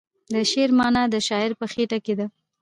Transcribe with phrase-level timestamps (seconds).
[0.33, 2.25] د شعر معنی د شاعر په خیټه کې ده.